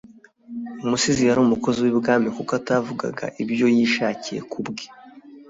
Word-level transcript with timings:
Umusizi 0.85 1.21
yari 1.27 1.39
umukozi 1.41 1.79
w'i 1.85 1.93
Bwami 1.99 2.27
kuko 2.35 2.51
atavugaga 2.59 3.25
ibyo 3.43 3.65
yishakiye 3.75 4.39
ku 4.51 4.59
bwe 4.67 4.85